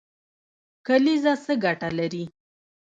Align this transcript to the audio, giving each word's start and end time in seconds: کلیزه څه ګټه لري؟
کلیزه 0.87 1.33
څه 1.43 1.53
ګټه 1.63 1.89
لري؟ 1.97 2.23